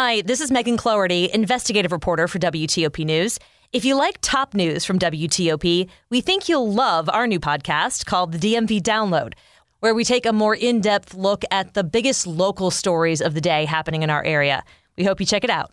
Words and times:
Hi, 0.00 0.20
this 0.20 0.40
is 0.40 0.52
Megan 0.52 0.76
Cloherty, 0.76 1.28
investigative 1.34 1.90
reporter 1.90 2.28
for 2.28 2.38
WTOP 2.38 3.04
News. 3.04 3.36
If 3.72 3.84
you 3.84 3.96
like 3.96 4.18
top 4.20 4.54
news 4.54 4.84
from 4.84 4.96
WTOP, 4.96 5.88
we 6.08 6.20
think 6.20 6.48
you'll 6.48 6.72
love 6.72 7.08
our 7.08 7.26
new 7.26 7.40
podcast 7.40 8.06
called 8.06 8.30
the 8.30 8.38
DMV 8.38 8.80
Download, 8.80 9.32
where 9.80 9.96
we 9.96 10.04
take 10.04 10.24
a 10.24 10.32
more 10.32 10.54
in 10.54 10.80
depth 10.80 11.14
look 11.14 11.42
at 11.50 11.74
the 11.74 11.82
biggest 11.82 12.28
local 12.28 12.70
stories 12.70 13.20
of 13.20 13.34
the 13.34 13.40
day 13.40 13.64
happening 13.64 14.04
in 14.04 14.08
our 14.08 14.22
area. 14.22 14.62
We 14.96 15.02
hope 15.02 15.18
you 15.18 15.26
check 15.26 15.42
it 15.42 15.50
out. 15.50 15.72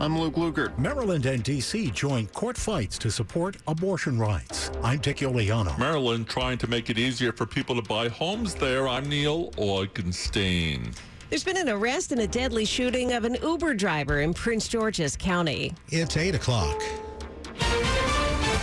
I'm 0.00 0.18
Luke 0.18 0.36
Lukert. 0.36 0.78
Maryland 0.78 1.26
and 1.26 1.42
D.C. 1.42 1.90
join 1.90 2.28
court 2.28 2.56
fights 2.56 2.96
to 2.96 3.10
support 3.10 3.58
abortion 3.66 4.18
rights. 4.18 4.70
I'm 4.82 5.00
Dick 5.00 5.18
Uliano. 5.18 5.78
Maryland 5.78 6.28
trying 6.28 6.56
to 6.56 6.66
make 6.66 6.88
it 6.88 6.96
easier 6.96 7.32
for 7.32 7.44
people 7.44 7.74
to 7.76 7.86
buy 7.86 8.08
homes 8.08 8.54
there. 8.54 8.88
I'm 8.88 9.06
Neil 9.06 9.50
Augenstein. 9.58 10.96
There's 11.30 11.44
been 11.44 11.58
an 11.58 11.68
arrest 11.68 12.10
and 12.12 12.22
a 12.22 12.26
deadly 12.26 12.64
shooting 12.64 13.12
of 13.12 13.24
an 13.24 13.36
Uber 13.42 13.74
driver 13.74 14.22
in 14.22 14.32
Prince 14.32 14.66
George's 14.66 15.14
County. 15.14 15.74
It's 15.90 16.16
8 16.16 16.34
o'clock. 16.34 16.82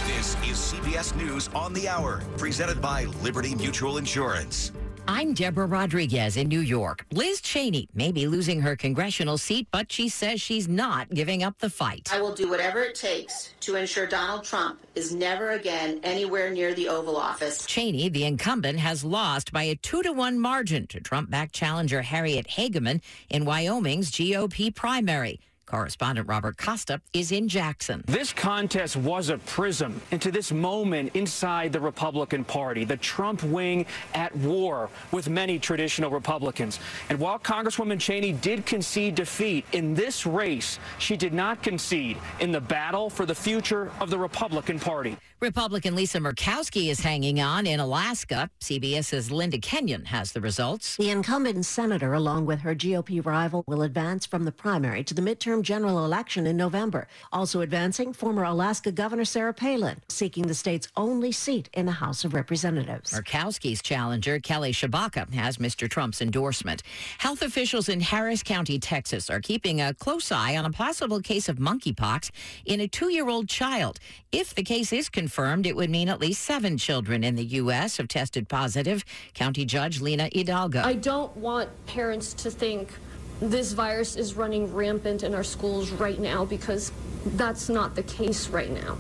This 0.08 0.36
is 0.44 0.58
CBS 0.58 1.16
News 1.16 1.48
on 1.50 1.74
the 1.74 1.88
Hour, 1.88 2.24
presented 2.38 2.82
by 2.82 3.06
Liberty 3.22 3.54
Mutual 3.54 3.98
Insurance. 3.98 4.72
I'm 5.08 5.34
Deborah 5.34 5.68
Rodriguez 5.68 6.36
in 6.36 6.48
New 6.48 6.62
York. 6.62 7.06
Liz 7.12 7.40
Cheney 7.40 7.88
may 7.94 8.12
be 8.12 8.26
losing 8.28 8.62
her 8.62 8.76
congressional 8.76 9.38
seat, 9.38 9.68
but 9.72 9.92
she 9.92 10.10
says 10.10 10.42
she's 10.42 10.68
not 10.68 11.10
giving 11.12 11.44
up 11.44 11.60
the 11.60 11.70
fight. 11.70 12.10
I 12.12 12.20
will 12.20 12.34
do 12.34 12.50
whatever 12.50 12.82
it 12.82 12.96
takes 12.96 13.54
to 13.60 13.76
ensure 13.76 14.08
Donald 14.08 14.44
Trump 14.44 14.80
is 14.96 15.14
never 15.14 15.52
again 15.52 16.00
anywhere 16.02 16.50
near 16.50 16.74
the 16.74 16.90
Oval 16.90 17.18
Office. 17.18 17.68
Cheney, 17.68 18.10
the 18.10 18.26
incumbent, 18.26 18.80
has 18.80 19.04
lost 19.04 19.52
by 19.52 19.64
a 19.64 19.76
two 19.76 20.02
to 20.02 20.12
one 20.12 20.40
margin 20.40 20.88
to 20.88 21.00
Trump 21.00 21.30
backed 21.30 21.54
challenger 21.54 22.02
Harriet 22.02 22.48
Hageman 22.48 23.00
in 23.30 23.46
Wyoming's 23.46 24.10
GOP 24.10 24.74
primary. 24.74 25.40
Correspondent 25.66 26.28
Robert 26.28 26.58
Costa 26.58 27.02
is 27.14 27.32
in 27.32 27.48
Jackson. 27.48 28.04
This 28.06 28.32
contest 28.32 28.96
was 28.96 29.30
a 29.30 29.40
prism 29.40 30.00
into 30.12 30.32
this 30.32 30.52
moment 30.52 31.16
inside 31.16 31.74
the 31.74 31.80
Republican 31.80 32.44
Party, 32.44 32.86
the 32.86 32.98
Trump 32.98 33.44
wing 33.44 33.86
at 34.14 34.36
war 34.38 34.90
with 35.12 35.28
many 35.28 35.58
traditional 35.58 36.12
Republicans. 36.12 36.80
And 37.10 37.20
while 37.20 37.40
Congresswoman 37.40 38.00
Cheney 38.00 38.34
did 38.34 38.66
concede 38.66 39.16
defeat 39.16 39.66
in 39.72 39.96
this 39.96 40.26
race, 40.26 40.80
she 41.00 41.18
did 41.18 41.34
not 41.34 41.64
concede 41.64 42.18
in 42.40 42.52
the 42.52 42.62
battle 42.62 43.10
for 43.10 43.26
the 43.26 43.36
future 43.36 43.92
of 44.00 44.10
the 44.10 44.20
Republican 44.20 44.80
Party. 44.80 45.18
Republican 45.46 45.94
Lisa 45.94 46.18
Murkowski 46.18 46.90
is 46.90 47.02
hanging 47.02 47.40
on 47.40 47.68
in 47.68 47.80
Alaska. 47.80 48.50
CBS's 48.62 49.30
Linda 49.30 49.60
Kenyon 49.60 50.06
has 50.06 50.32
the 50.32 50.42
results. 50.42 50.98
The 50.98 51.12
incumbent 51.12 51.68
senator, 51.68 52.14
along 52.16 52.48
with 52.48 52.62
her 52.62 52.74
GOP 52.74 53.24
rival, 53.24 53.64
will 53.68 53.84
advance 53.84 54.26
from 54.26 54.44
the 54.44 54.52
primary 54.52 55.04
to 55.04 55.14
the 55.14 55.22
midterm 55.22 55.62
general 55.62 56.04
election 56.04 56.48
in 56.48 56.58
November. 56.58 57.08
Also 57.32 57.62
advancing, 57.62 58.12
former 58.12 58.44
Alaska 58.44 58.92
Governor 58.92 59.24
Sarah 59.24 59.54
Palin, 59.54 60.02
seeking 60.10 60.48
the 60.48 60.56
state's 60.56 60.88
only 60.98 61.32
seat 61.32 61.70
in 61.74 61.86
the 61.86 61.92
House 61.92 62.26
of 62.26 62.34
Representatives. 62.34 63.12
Murkowski's 63.12 63.84
challenger, 63.84 64.40
Kelly 64.40 64.72
Tshibaka, 64.72 65.32
has 65.36 65.58
Mr. 65.58 65.88
Trump's 65.88 66.24
endorsement. 66.24 66.82
Health 67.20 67.44
officials 67.44 67.88
in 67.88 68.02
Harris 68.02 68.42
County, 68.42 68.80
Texas, 68.80 69.30
are 69.30 69.42
keeping 69.42 69.80
a 69.80 69.94
close 69.94 70.32
eye 70.32 70.58
on 70.58 70.66
a 70.66 70.72
possible 70.72 71.22
case 71.22 71.48
of 71.48 71.58
monkeypox 71.58 72.32
in 72.66 72.80
a 72.82 72.88
two 72.88 73.12
year 73.12 73.30
old 73.30 73.48
child. 73.48 74.00
If 74.32 74.56
the 74.56 74.64
case 74.64 74.92
is 74.92 75.08
confirmed, 75.08 75.35
it 75.38 75.76
would 75.76 75.90
mean 75.90 76.08
at 76.08 76.22
least 76.22 76.44
seven 76.44 76.78
children 76.78 77.24
in 77.24 77.36
the 77.36 77.44
U.S. 77.46 77.98
have 77.98 78.08
tested 78.08 78.48
positive. 78.48 79.04
County 79.34 79.66
Judge 79.66 80.00
Lina 80.00 80.30
Hidalgo. 80.34 80.82
I 80.82 80.94
don't 80.94 81.36
want 81.36 81.70
parents 81.88 82.34
to 82.36 82.50
think 82.50 82.94
this 83.42 83.74
virus 83.74 84.16
is 84.16 84.36
running 84.36 84.74
rampant 84.74 85.24
in 85.24 85.34
our 85.34 85.44
schools 85.44 85.92
right 85.92 86.20
now 86.20 86.46
because 86.46 86.94
that's 87.36 87.68
not 87.68 87.96
the 87.96 88.04
case 88.04 88.48
right 88.48 88.72
now. 88.72 88.98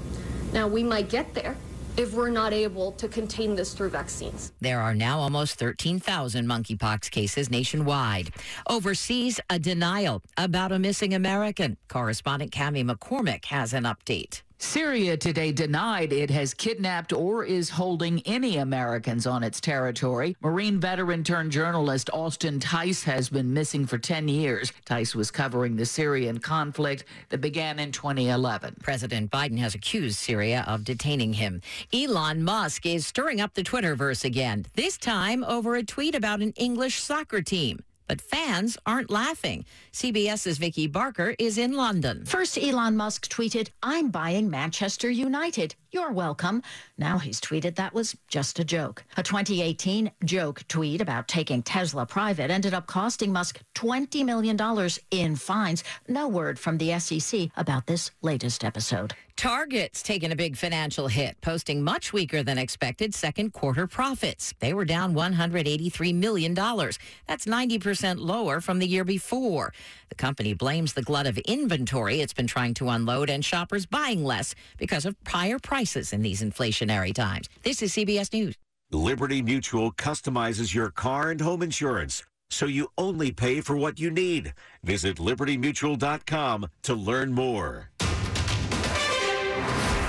Now, 0.52 0.68
we 0.68 0.84
might 0.84 1.10
get 1.10 1.34
there 1.34 1.56
if 1.96 2.14
we're 2.14 2.30
not 2.30 2.52
able 2.52 2.92
to 2.94 3.08
contain 3.08 3.56
this 3.56 3.74
through 3.74 3.90
vaccines. 3.90 4.52
There 4.60 4.82
are 4.82 4.94
now 4.94 5.20
almost 5.20 5.58
13,000 5.58 6.46
monkeypox 6.46 7.10
cases 7.12 7.50
nationwide. 7.50 8.32
Overseas, 8.70 9.40
a 9.50 9.58
denial 9.58 10.22
about 10.36 10.74
a 10.74 10.80
missing 10.80 11.14
American. 11.14 11.78
Correspondent 11.88 12.52
Cami 12.52 12.84
McCormick 12.84 13.46
has 13.46 13.74
an 13.74 13.84
update. 13.84 14.42
Syria 14.58 15.18
today 15.18 15.52
denied 15.52 16.14
it 16.14 16.30
has 16.30 16.54
kidnapped 16.54 17.12
or 17.12 17.44
is 17.44 17.70
holding 17.70 18.22
any 18.26 18.58
Americans 18.58 19.28
on 19.28 19.44
its 19.44 19.60
territory. 19.60 20.36
Marine 20.42 20.80
veteran 20.80 21.24
turned 21.24 21.52
journalist 21.52 22.10
Austin 22.14 22.60
Tice 22.60 23.04
has 23.04 23.30
been 23.30 23.54
missing 23.54 23.86
for 23.86 23.98
10 23.98 24.28
years. 24.28 24.72
Tice 24.86 25.14
was 25.14 25.30
covering 25.30 25.76
the 25.76 25.86
Syrian 25.86 26.40
conflict 26.40 27.04
that 27.30 27.42
began 27.42 27.80
in 27.80 27.92
2011. 27.92 28.78
President 28.82 29.30
Biden 29.30 29.58
has 29.60 29.76
accused 29.76 30.18
Syria 30.18 30.64
of 30.68 30.86
detaining 30.86 31.34
him. 31.34 31.62
Elon 31.94 32.42
Musk 32.44 32.86
is 32.86 33.06
stirring 33.06 33.42
up 33.42 33.54
the 33.54 33.64
Twitterverse 33.64 34.24
again, 34.24 34.66
this 34.76 34.98
time 34.98 35.44
over 35.44 35.76
a 35.76 35.84
tweet 35.84 36.16
about 36.16 36.42
an 36.42 36.54
English 36.56 37.02
soccer 37.02 37.42
team. 37.42 37.84
But 38.08 38.22
fans 38.22 38.78
aren't 38.86 39.10
laughing. 39.10 39.66
CBS's 39.94 40.58
Vicki 40.58 40.88
Barker 40.88 41.36
is 41.40 41.58
in 41.58 41.74
London. 41.74 42.26
First, 42.26 42.58
Elon 42.58 42.96
Musk 42.98 43.28
tweeted, 43.28 43.70
I'm 43.82 44.10
buying 44.10 44.50
Manchester 44.50 45.10
United. 45.10 45.76
You're 45.92 46.12
welcome. 46.12 46.62
Now 46.98 47.18
he's 47.18 47.40
tweeted 47.40 47.76
that 47.76 47.94
was 47.94 48.16
just 48.28 48.60
a 48.60 48.64
joke. 48.64 49.04
A 49.18 49.24
2018 49.24 50.12
joke 50.26 50.64
tweet 50.68 51.02
about 51.02 51.28
taking 51.28 51.64
Tesla 51.64 52.06
private 52.06 52.52
ended 52.52 52.74
up 52.74 52.86
costing 52.86 53.32
Musk 53.32 53.62
$20 53.76 54.26
million 54.26 54.90
in 55.12 55.36
fines. 55.36 55.84
No 56.08 56.28
word 56.28 56.60
from 56.60 56.78
the 56.78 57.00
SEC 57.00 57.50
about 57.56 57.88
this 57.88 58.12
latest 58.22 58.64
episode. 58.64 59.16
Target's 59.38 60.02
taken 60.02 60.32
a 60.32 60.36
big 60.36 60.56
financial 60.56 61.08
hit, 61.10 61.36
posting 61.42 61.84
much 61.84 62.14
weaker 62.14 62.42
than 62.42 62.58
expected 62.58 63.14
second 63.14 63.52
quarter 63.52 63.86
profits. 63.86 64.54
They 64.60 64.74
were 64.74 64.86
down 64.86 65.14
$183 65.14 66.16
million. 66.16 66.54
That's 66.54 67.46
90% 67.46 68.20
lower 68.20 68.62
from 68.62 68.80
the 68.80 68.88
year 68.88 69.04
before. 69.04 69.74
The 70.08 70.16
company 70.16 70.54
blames 70.54 70.94
the 70.94 71.02
glut 71.02 71.28
of 71.28 71.38
inventory 71.40 72.22
it's 72.22 72.34
been 72.34 72.48
trying 72.48 72.74
to 72.76 72.90
unload 72.90 73.30
and 73.30 73.44
shoppers 73.44 73.86
buying 73.86 74.24
less 74.24 74.56
because 74.78 75.06
of 75.06 75.18
higher 75.28 75.60
prices 75.60 76.14
in 76.14 76.22
these 76.22 76.42
inflationary 76.42 77.14
times. 77.14 77.50
This 77.64 77.82
is 77.82 77.92
CBS 77.92 78.32
News. 78.32 78.56
Liberty 78.92 79.42
Mutual 79.42 79.92
customizes 79.92 80.74
your 80.74 80.92
car 80.92 81.32
and 81.32 81.42
home 81.42 81.62
insurance 81.62 82.24
so 82.50 82.68
you 82.68 82.88
only 82.98 83.32
pay 83.32 83.60
for 83.62 83.76
what 83.76 84.00
you 84.00 84.10
need. 84.10 84.54
Visit 84.84 85.18
libertymutual.com 85.18 86.68
to 86.84 86.94
learn 86.94 87.34
more. 87.34 87.92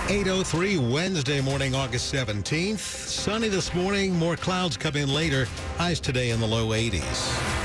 803 0.08 0.78
Wednesday 0.78 1.40
morning, 1.40 1.74
August 1.74 2.14
17th. 2.14 2.78
Sunny 2.78 3.48
this 3.48 3.74
morning, 3.74 4.14
more 4.14 4.36
clouds 4.36 4.76
come 4.76 4.94
in 4.94 5.12
later. 5.12 5.48
Highs 5.78 5.98
today 5.98 6.30
in 6.30 6.38
the 6.38 6.46
low 6.46 6.68
80s. 6.68 7.55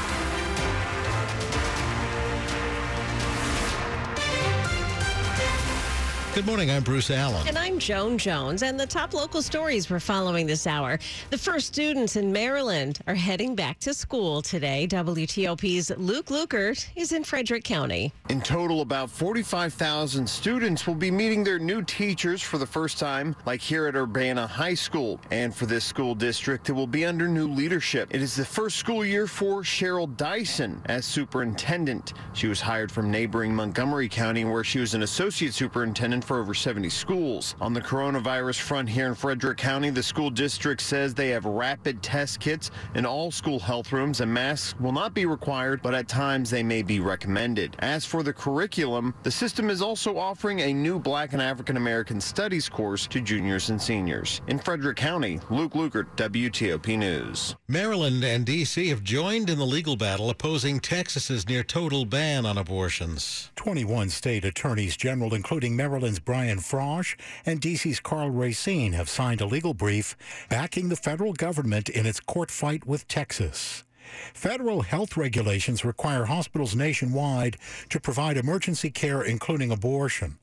Good 6.33 6.45
morning. 6.45 6.71
I'm 6.71 6.81
Bruce 6.81 7.11
Allen. 7.11 7.45
And 7.45 7.57
I'm 7.57 7.77
Joan 7.77 8.17
Jones. 8.17 8.63
And 8.63 8.79
the 8.79 8.85
top 8.85 9.13
local 9.13 9.41
stories 9.41 9.89
we're 9.89 9.99
following 9.99 10.47
this 10.47 10.65
hour. 10.65 10.97
The 11.29 11.37
first 11.37 11.67
students 11.67 12.15
in 12.15 12.31
Maryland 12.31 12.99
are 13.05 13.15
heading 13.15 13.53
back 13.53 13.79
to 13.79 13.93
school 13.93 14.41
today. 14.41 14.87
WTOP's 14.89 15.91
Luke 15.97 16.27
Lukert 16.27 16.87
is 16.95 17.11
in 17.11 17.25
Frederick 17.25 17.65
County. 17.65 18.13
In 18.29 18.39
total, 18.39 18.79
about 18.79 19.09
45,000 19.09 20.25
students 20.25 20.87
will 20.87 20.95
be 20.95 21.11
meeting 21.11 21.43
their 21.43 21.59
new 21.59 21.81
teachers 21.81 22.41
for 22.41 22.57
the 22.57 22.65
first 22.65 22.97
time, 22.97 23.35
like 23.45 23.59
here 23.59 23.87
at 23.87 23.97
Urbana 23.97 24.47
High 24.47 24.75
School. 24.75 25.19
And 25.31 25.53
for 25.53 25.65
this 25.65 25.83
school 25.83 26.15
district, 26.15 26.69
it 26.69 26.71
will 26.71 26.87
be 26.87 27.03
under 27.03 27.27
new 27.27 27.49
leadership. 27.49 28.07
It 28.09 28.21
is 28.21 28.37
the 28.37 28.45
first 28.45 28.77
school 28.77 29.03
year 29.03 29.27
for 29.27 29.63
Cheryl 29.63 30.15
Dyson 30.15 30.81
as 30.85 31.03
superintendent. 31.03 32.13
She 32.31 32.47
was 32.47 32.61
hired 32.61 32.89
from 32.89 33.11
neighboring 33.11 33.53
Montgomery 33.53 34.07
County, 34.07 34.45
where 34.45 34.63
she 34.63 34.79
was 34.79 34.93
an 34.93 35.03
associate 35.03 35.53
superintendent 35.53 36.20
for 36.21 36.39
over 36.39 36.53
70 36.53 36.89
schools. 36.89 37.55
On 37.59 37.73
the 37.73 37.81
coronavirus 37.81 38.59
front 38.59 38.87
here 38.87 39.07
in 39.07 39.15
Frederick 39.15 39.57
County, 39.57 39.89
the 39.89 40.03
school 40.03 40.29
district 40.29 40.81
says 40.81 41.13
they 41.13 41.29
have 41.29 41.45
rapid 41.45 42.01
test 42.01 42.39
kits 42.39 42.71
in 42.95 43.05
all 43.05 43.31
school 43.31 43.59
health 43.59 43.91
rooms 43.91 44.21
and 44.21 44.33
masks 44.33 44.79
will 44.79 44.91
not 44.91 45.13
be 45.13 45.25
required, 45.25 45.81
but 45.81 45.93
at 45.93 46.07
times 46.07 46.49
they 46.49 46.63
may 46.63 46.81
be 46.81 46.99
recommended. 46.99 47.75
As 47.79 48.05
for 48.05 48.23
the 48.23 48.33
curriculum, 48.33 49.13
the 49.23 49.31
system 49.31 49.69
is 49.69 49.81
also 49.81 50.17
offering 50.17 50.59
a 50.61 50.73
new 50.73 50.99
Black 50.99 51.33
and 51.33 51.41
African 51.41 51.77
American 51.77 52.21
Studies 52.21 52.69
course 52.69 53.07
to 53.07 53.21
juniors 53.21 53.69
and 53.69 53.81
seniors. 53.81 54.41
In 54.47 54.59
Frederick 54.59 54.97
County, 54.97 55.39
Luke 55.49 55.73
Lukert, 55.73 56.07
WTOP 56.17 56.97
News. 56.97 57.55
Maryland 57.67 58.23
and 58.23 58.45
D.C. 58.45 58.87
have 58.89 59.03
joined 59.03 59.49
in 59.49 59.57
the 59.57 59.65
legal 59.65 59.95
battle 59.95 60.29
opposing 60.29 60.79
Texas's 60.79 61.47
near 61.47 61.63
total 61.63 62.05
ban 62.05 62.45
on 62.45 62.57
abortions. 62.57 63.51
21 63.55 64.09
state 64.09 64.45
attorneys 64.45 64.97
general, 64.97 65.33
including 65.33 65.75
Maryland's 66.11 66.25
Brian 66.25 66.57
Frosh 66.59 67.15
and 67.45 67.61
D.C.'s 67.61 68.01
Karl 68.01 68.29
Racine, 68.31 68.91
have 68.91 69.07
signed 69.07 69.39
a 69.39 69.45
legal 69.45 69.73
brief 69.73 70.17
backing 70.49 70.89
the 70.89 70.97
federal 70.97 71.31
government 71.31 71.87
in 71.87 72.05
its 72.05 72.19
court 72.19 72.51
fight 72.51 72.85
with 72.85 73.07
Texas. 73.07 73.85
Federal 74.33 74.81
health 74.81 75.15
regulations 75.15 75.85
require 75.85 76.25
hospitals 76.25 76.75
nationwide 76.75 77.55
to 77.87 77.97
provide 77.97 78.35
emergency 78.35 78.89
care, 78.89 79.21
including 79.21 79.71
abortion. 79.71 80.37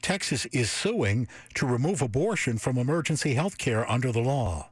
Texas 0.00 0.44
is 0.46 0.72
suing 0.72 1.28
to 1.54 1.68
remove 1.68 2.02
abortion 2.02 2.58
from 2.58 2.76
emergency 2.76 3.34
health 3.34 3.58
care 3.58 3.88
under 3.88 4.10
the 4.10 4.22
law. 4.22 4.71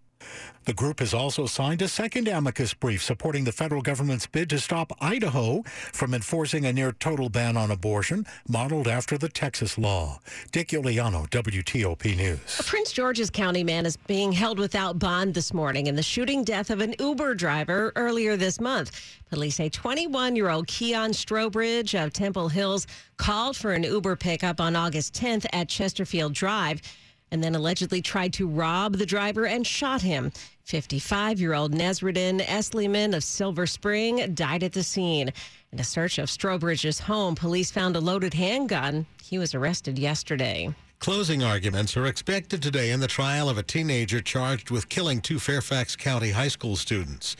The 0.71 0.75
group 0.75 1.01
has 1.01 1.13
also 1.13 1.47
signed 1.47 1.83
a 1.83 1.89
second 1.89 2.29
amicus 2.29 2.75
brief 2.75 3.03
supporting 3.03 3.43
the 3.43 3.51
federal 3.51 3.83
government's 3.83 4.27
bid 4.27 4.49
to 4.51 4.61
stop 4.61 4.93
Idaho 5.01 5.65
from 5.65 6.15
enforcing 6.15 6.65
a 6.65 6.73
near 6.73 6.93
total 6.93 7.29
ban 7.29 7.57
on 7.57 7.73
abortion, 7.73 8.25
modeled 8.49 8.87
after 8.87 9.19
the 9.19 9.29
Texas 9.29 9.79
law. 9.79 10.21
Dick 10.53 10.69
Uliano, 10.69 11.29
WTOP 11.31 12.17
News. 12.17 12.61
A 12.61 12.63
Prince 12.63 12.93
George's 12.93 13.31
County 13.31 13.65
man 13.65 13.85
is 13.85 13.97
being 13.97 14.31
held 14.31 14.61
without 14.61 14.99
bond 14.99 15.35
this 15.35 15.53
morning 15.53 15.89
in 15.89 15.97
the 15.97 16.05
shooting 16.05 16.45
death 16.45 16.71
of 16.71 16.81
an 16.81 16.95
Uber 17.01 17.35
driver 17.35 17.93
earlier 17.97 18.37
this 18.37 18.61
month. 18.61 18.93
Police 19.31 19.57
say 19.57 19.71
21 19.71 20.37
year 20.37 20.51
old 20.51 20.69
Keon 20.69 21.11
Strobridge 21.11 22.01
of 22.01 22.13
Temple 22.13 22.49
Hills 22.49 22.87
called 23.17 23.57
for 23.57 23.73
an 23.73 23.83
Uber 23.83 24.15
pickup 24.15 24.61
on 24.61 24.77
August 24.77 25.15
10th 25.15 25.47
at 25.53 25.69
Chesterfield 25.69 26.33
Drive 26.33 26.81
and 27.31 27.43
then 27.43 27.55
allegedly 27.55 28.03
tried 28.03 28.33
to 28.35 28.49
rob 28.49 28.97
the 28.97 29.07
driver 29.07 29.47
and 29.47 29.67
shot 29.67 30.03
him. 30.03 30.33
55 30.65 31.41
year 31.41 31.55
old 31.55 31.73
Nesreddin 31.73 32.41
Esliman 32.43 33.15
of 33.15 33.25
Silver 33.25 33.67
Spring 33.67 34.35
died 34.35 34.63
at 34.63 34.73
the 34.73 34.83
scene. 34.83 35.33
In 35.73 35.81
a 35.81 35.85
search 35.85 36.19
of 36.19 36.29
Strobridge's 36.29 37.01
home, 37.01 37.35
police 37.35 37.71
found 37.71 37.97
a 37.97 38.01
loaded 38.01 38.35
handgun. 38.35 39.07
He 39.23 39.39
was 39.39 39.55
arrested 39.55 39.99
yesterday. 39.99 40.75
Closing 41.01 41.43
arguments 41.43 41.97
are 41.97 42.07
expected 42.07 42.63
today 42.63 42.91
in 42.91 43.01
the 43.01 43.07
trial 43.07 43.49
of 43.49 43.57
a 43.57 43.63
teenager 43.63 44.21
charged 44.21 44.71
with 44.71 44.91
killing 44.91 45.21
two 45.21 45.39
Fairfax 45.39 45.97
County 45.97 46.31
high 46.31 46.49
school 46.49 46.77
students. 46.77 47.37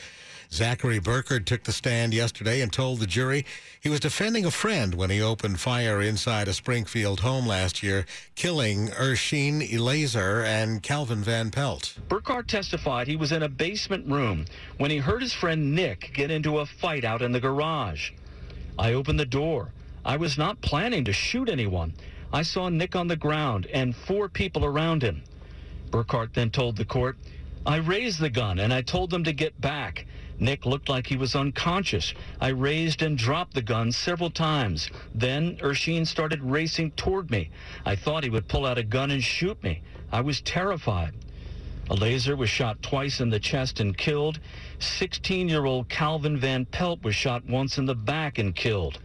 Zachary 0.53 0.99
Burkard 0.99 1.47
took 1.47 1.63
the 1.63 1.71
stand 1.71 2.13
yesterday 2.13 2.59
and 2.59 2.73
told 2.73 2.99
the 2.99 3.07
jury 3.07 3.45
he 3.79 3.87
was 3.87 4.01
defending 4.01 4.43
a 4.43 4.51
friend 4.51 4.93
when 4.93 5.09
he 5.09 5.21
opened 5.21 5.61
fire 5.61 6.01
inside 6.01 6.49
a 6.49 6.53
Springfield 6.53 7.21
home 7.21 7.47
last 7.47 7.81
year, 7.81 8.05
killing 8.35 8.89
Ershine 8.89 9.61
Elazer 9.61 10.45
and 10.45 10.83
Calvin 10.83 11.23
Van 11.23 11.51
Pelt. 11.51 11.97
Burkhardt 12.09 12.49
testified 12.49 13.07
he 13.07 13.15
was 13.15 13.31
in 13.31 13.43
a 13.43 13.47
basement 13.49 14.05
room 14.11 14.45
when 14.77 14.91
he 14.91 14.97
heard 14.97 15.21
his 15.21 15.31
friend 15.31 15.73
Nick 15.73 16.11
get 16.13 16.29
into 16.29 16.59
a 16.59 16.65
fight 16.65 17.05
out 17.05 17.21
in 17.21 17.31
the 17.31 17.39
garage. 17.39 18.11
I 18.77 18.91
opened 18.91 19.21
the 19.21 19.25
door. 19.25 19.69
I 20.03 20.17
was 20.17 20.37
not 20.37 20.59
planning 20.61 21.05
to 21.05 21.13
shoot 21.13 21.47
anyone. 21.47 21.93
I 22.33 22.41
saw 22.41 22.67
Nick 22.67 22.95
on 22.95 23.07
the 23.07 23.15
ground 23.15 23.67
and 23.67 23.95
four 23.95 24.27
people 24.27 24.65
around 24.65 25.01
him. 25.01 25.23
Burkhardt 25.91 26.33
then 26.33 26.49
told 26.49 26.75
the 26.75 26.85
court, 26.85 27.17
I 27.65 27.77
raised 27.77 28.19
the 28.19 28.29
gun 28.29 28.59
and 28.59 28.73
I 28.73 28.81
told 28.81 29.11
them 29.11 29.23
to 29.23 29.33
get 29.33 29.59
back. 29.61 30.05
Nick 30.41 30.65
looked 30.65 30.89
like 30.89 31.05
he 31.05 31.17
was 31.17 31.35
unconscious. 31.35 32.15
I 32.39 32.47
raised 32.47 33.03
and 33.03 33.15
dropped 33.15 33.53
the 33.53 33.61
gun 33.61 33.91
several 33.91 34.31
times. 34.31 34.89
Then 35.13 35.59
Ershine 35.61 36.03
started 36.03 36.41
racing 36.41 36.91
toward 36.91 37.29
me. 37.29 37.51
I 37.85 37.95
thought 37.95 38.23
he 38.23 38.31
would 38.31 38.47
pull 38.47 38.65
out 38.65 38.79
a 38.79 38.83
gun 38.83 39.11
and 39.11 39.23
shoot 39.23 39.61
me. 39.61 39.83
I 40.11 40.21
was 40.21 40.41
terrified. 40.41 41.13
Elazer 41.91 42.35
was 42.35 42.49
shot 42.49 42.81
twice 42.81 43.21
in 43.21 43.29
the 43.29 43.39
chest 43.39 43.79
and 43.81 43.95
killed. 43.95 44.39
16-year-old 44.79 45.89
Calvin 45.89 46.39
Van 46.39 46.65
Pelt 46.65 47.03
was 47.03 47.13
shot 47.15 47.45
once 47.45 47.77
in 47.77 47.85
the 47.85 47.93
back 47.93 48.39
and 48.39 48.55
killed. 48.55 48.97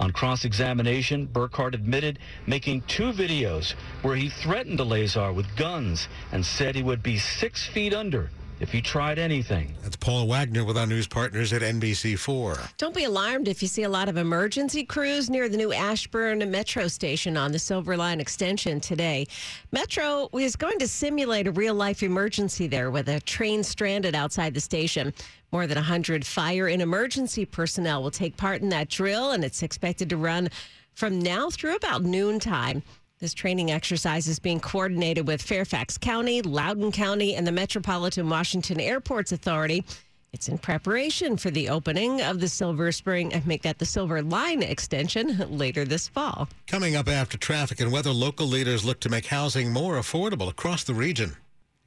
On 0.00 0.10
cross-examination, 0.10 1.26
Burkhardt 1.26 1.76
admitted 1.76 2.18
making 2.46 2.82
two 2.82 3.12
videos 3.12 3.74
where 4.02 4.16
he 4.16 4.28
threatened 4.28 4.80
Elazer 4.80 5.32
with 5.32 5.54
guns 5.54 6.08
and 6.32 6.44
said 6.44 6.74
he 6.74 6.82
would 6.82 7.04
be 7.04 7.18
six 7.18 7.68
feet 7.68 7.94
under 7.94 8.30
if 8.62 8.72
you 8.72 8.80
tried 8.80 9.18
anything. 9.18 9.74
That's 9.82 9.96
Paul 9.96 10.28
Wagner 10.28 10.64
with 10.64 10.78
our 10.78 10.86
news 10.86 11.08
partners 11.08 11.52
at 11.52 11.62
NBC4. 11.62 12.76
Don't 12.78 12.94
be 12.94 13.04
alarmed 13.04 13.48
if 13.48 13.60
you 13.60 13.66
see 13.66 13.82
a 13.82 13.88
lot 13.88 14.08
of 14.08 14.16
emergency 14.16 14.84
crews 14.84 15.28
near 15.28 15.48
the 15.48 15.56
new 15.56 15.72
Ashburn 15.72 16.48
Metro 16.48 16.86
station 16.86 17.36
on 17.36 17.50
the 17.50 17.58
Silver 17.58 17.96
Line 17.96 18.20
extension 18.20 18.80
today. 18.80 19.26
Metro 19.72 20.28
is 20.38 20.54
going 20.54 20.78
to 20.78 20.86
simulate 20.86 21.48
a 21.48 21.52
real 21.52 21.74
life 21.74 22.04
emergency 22.04 22.68
there 22.68 22.92
with 22.92 23.08
a 23.08 23.18
train 23.20 23.64
stranded 23.64 24.14
outside 24.14 24.54
the 24.54 24.60
station. 24.60 25.12
More 25.50 25.66
than 25.66 25.76
100 25.76 26.24
fire 26.24 26.68
and 26.68 26.80
emergency 26.80 27.44
personnel 27.44 28.02
will 28.02 28.12
take 28.12 28.36
part 28.36 28.62
in 28.62 28.68
that 28.68 28.88
drill, 28.88 29.32
and 29.32 29.44
it's 29.44 29.64
expected 29.64 30.08
to 30.10 30.16
run 30.16 30.48
from 30.94 31.18
now 31.18 31.50
through 31.50 31.74
about 31.74 32.02
noontime. 32.04 32.82
This 33.22 33.34
training 33.34 33.70
exercise 33.70 34.26
is 34.26 34.40
being 34.40 34.58
coordinated 34.58 35.28
with 35.28 35.40
Fairfax 35.40 35.96
County, 35.96 36.42
Loudoun 36.42 36.90
County, 36.90 37.36
and 37.36 37.46
the 37.46 37.52
Metropolitan 37.52 38.28
Washington 38.28 38.80
Airports 38.80 39.30
Authority. 39.30 39.84
It's 40.32 40.48
in 40.48 40.58
preparation 40.58 41.36
for 41.36 41.52
the 41.52 41.68
opening 41.68 42.20
of 42.20 42.40
the 42.40 42.48
Silver 42.48 42.90
Spring 42.90 43.32
and 43.32 43.46
make 43.46 43.62
that 43.62 43.78
the 43.78 43.86
Silver 43.86 44.22
Line 44.22 44.64
extension 44.64 45.56
later 45.56 45.84
this 45.84 46.08
fall. 46.08 46.48
Coming 46.66 46.96
up 46.96 47.06
after 47.06 47.38
traffic 47.38 47.78
and 47.78 47.92
weather, 47.92 48.10
local 48.10 48.48
leaders 48.48 48.84
look 48.84 48.98
to 48.98 49.08
make 49.08 49.26
housing 49.26 49.72
more 49.72 49.94
affordable 49.94 50.48
across 50.48 50.82
the 50.82 50.94
region. 50.94 51.36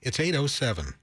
It's 0.01 0.21
807. 0.21 0.93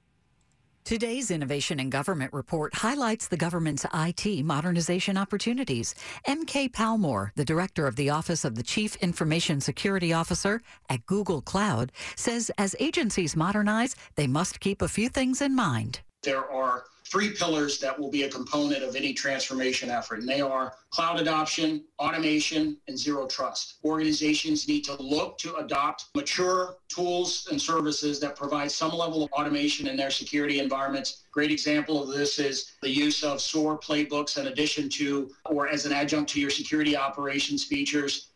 Today's 0.85 1.31
Innovation 1.31 1.79
in 1.79 1.91
Government 1.91 2.33
report 2.33 2.75
highlights 2.75 3.29
the 3.29 3.37
government's 3.37 3.87
IT 3.95 4.45
modernization 4.45 5.17
opportunities. 5.17 5.95
MK 6.27 6.73
Palmore, 6.73 7.31
the 7.37 7.45
director 7.45 7.87
of 7.87 7.95
the 7.95 8.11
Office 8.11 8.45
of 8.45 8.57
the 8.57 8.65
Chief 8.65 8.97
Information 8.97 9.61
Security 9.61 10.13
Officer 10.13 10.61
at 10.89 11.07
Google 11.07 11.41
Cloud, 11.41 11.93
says 12.17 12.51
as 12.59 12.75
agencies 12.81 13.37
modernize, 13.37 13.95
they 14.17 14.27
must 14.27 14.59
keep 14.59 14.83
a 14.83 14.89
few 14.89 15.09
things 15.09 15.41
in 15.41 15.55
mind. 15.55 16.01
There 16.25 16.51
are 16.51 16.83
three 17.07 17.31
pillars 17.31 17.79
that 17.79 17.99
will 17.99 18.11
be 18.11 18.23
a 18.25 18.29
component 18.29 18.83
of 18.83 18.97
any 18.97 19.13
transformation 19.13 19.91
effort, 19.91 20.21
and 20.21 20.29
they 20.29 20.41
are 20.41 20.75
cloud 20.91 21.21
adoption, 21.21 21.85
automation, 21.99 22.77
and 22.89 22.99
zero 22.99 23.27
trust. 23.27 23.79
Organizations 23.85 24.69
need 24.69 24.83
to 24.85 24.95
look 25.03 25.39
to 25.39 25.57
adopt 25.57 26.07
mature 26.15 26.77
tools 26.89 27.49
and 27.51 27.61
services 27.61 28.21
that 28.21 28.37
provide 28.37 28.71
some 28.71 28.93
level 28.93 29.23
of 29.23 29.33
automation 29.33 29.87
in 29.87 29.97
their 29.97 30.11
security 30.11 30.59
environments. 30.59 31.25
Great 31.31 31.51
example 31.51 32.03
of 32.03 32.09
this 32.09 32.39
is 32.39 32.73
the 32.83 32.91
use 32.91 33.25
of 33.25 33.41
SOAR 33.41 33.79
playbooks 33.79 34.39
in 34.39 34.49
addition 34.49 34.89
to 34.91 35.31
or 35.47 35.69
as 35.69 35.87
an 35.87 35.93
adjunct 35.93 36.31
to 36.31 36.41
your 36.41 36.51
security 36.51 36.97
operations 36.97 37.65
features 37.65 38.32